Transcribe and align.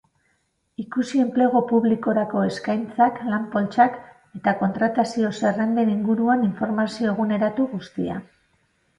Ikusi 0.83 1.19
Enplegu 1.23 1.59
Publikorako 1.71 2.45
Eskaintzak, 2.51 3.19
lan-poltsak 3.33 3.99
eta 4.39 4.53
kontratazio-zerrenden 4.61 5.91
inguruan 5.97 6.47
informazio 6.47 7.11
eguneratu 7.13 7.67
guztia. 7.75 8.17